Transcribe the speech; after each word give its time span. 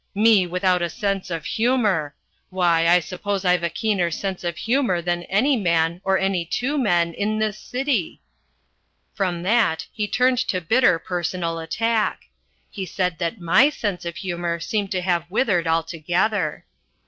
Me 0.15 0.47
without 0.47 0.81
a 0.81 0.89
sense 0.89 1.29
of 1.29 1.45
humour! 1.45 2.15
Why, 2.49 2.87
I 2.87 2.99
suppose 2.99 3.45
I've 3.45 3.61
a 3.61 3.69
keener 3.69 4.09
sense 4.09 4.43
of 4.43 4.57
humour 4.57 4.99
than 4.99 5.21
any 5.25 5.55
man, 5.55 6.01
or 6.03 6.17
any 6.17 6.43
two 6.43 6.79
men, 6.79 7.13
in 7.13 7.37
this 7.37 7.55
city!" 7.59 8.19
From 9.13 9.43
that 9.43 9.85
he 9.91 10.07
turned 10.07 10.39
to 10.47 10.59
bitter 10.59 10.97
personal 10.97 11.59
attack. 11.59 12.21
He 12.71 12.83
said 12.83 13.19
that 13.19 13.39
my 13.39 13.69
sense 13.69 14.03
of 14.03 14.15
humour 14.15 14.59
seemed 14.59 14.89
to 14.93 15.01
have 15.03 15.29
withered 15.29 15.67
altogether. 15.67 16.65